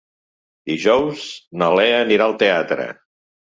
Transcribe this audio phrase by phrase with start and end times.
[0.71, 1.25] Dijous
[1.63, 2.89] na Lea anirà al teatre.